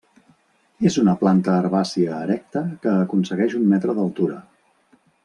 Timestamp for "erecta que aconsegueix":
2.29-3.55